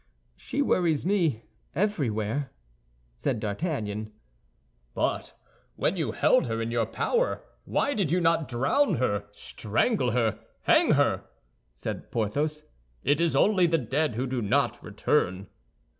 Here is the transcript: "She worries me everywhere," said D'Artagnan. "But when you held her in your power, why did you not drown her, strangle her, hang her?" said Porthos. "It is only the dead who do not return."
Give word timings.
"She 0.35 0.63
worries 0.63 1.05
me 1.05 1.43
everywhere," 1.75 2.49
said 3.15 3.39
D'Artagnan. 3.39 4.11
"But 4.95 5.35
when 5.75 5.95
you 5.95 6.11
held 6.11 6.47
her 6.47 6.59
in 6.59 6.71
your 6.71 6.87
power, 6.87 7.43
why 7.65 7.93
did 7.93 8.11
you 8.11 8.19
not 8.19 8.47
drown 8.47 8.95
her, 8.95 9.25
strangle 9.31 10.09
her, 10.09 10.39
hang 10.63 10.93
her?" 10.93 11.25
said 11.75 12.11
Porthos. 12.11 12.63
"It 13.03 13.21
is 13.21 13.35
only 13.35 13.67
the 13.67 13.77
dead 13.77 14.15
who 14.15 14.25
do 14.25 14.41
not 14.41 14.83
return." 14.83 15.49